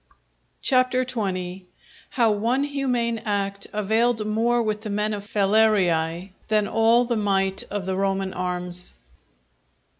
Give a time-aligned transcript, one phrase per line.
[0.63, 7.15] CHAPTER XX.—_How one humane act availed more with the men of Falerii, than all the
[7.15, 8.95] might of the Roman Arms.